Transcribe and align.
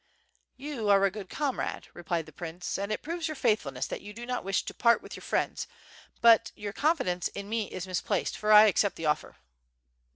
"You 0.57 0.89
are 0.89 1.05
a 1.05 1.11
good 1.11 1.29
comrade," 1.29 1.87
replied 1.93 2.25
the 2.25 2.31
prince, 2.31 2.79
"and 2.79 2.91
it 2.91 3.03
proves 3.03 3.27
your 3.27 3.35
faithfulness 3.35 3.85
that 3.85 4.01
you 4.01 4.13
do 4.15 4.25
not 4.25 4.43
wish 4.43 4.63
to 4.63 4.73
part 4.73 5.03
with 5.03 5.15
your 5.15 5.21
friends, 5.21 5.67
but 6.21 6.51
your 6.55 6.73
confidence 6.73 7.27
in 7.27 7.47
me 7.47 7.71
is 7.71 7.85
misplaced, 7.85 8.35
for 8.35 8.49
1 8.49 8.65
accept 8.65 8.95
the 8.95 9.05
offer." 9.05 9.35